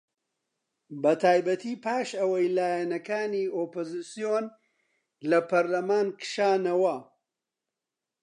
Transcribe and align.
بەتایبەتی 1.03 1.73
پاش 1.83 2.09
ئەوەی 2.19 2.53
لایەنەکانی 2.57 3.51
ئۆپۆزسیۆن 3.55 4.45
لە 5.29 5.39
پەرلەمان 5.49 6.07
کشانەوە 6.21 6.95